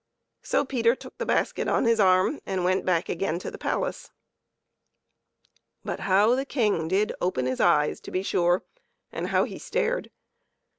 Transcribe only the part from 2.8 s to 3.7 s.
back again to the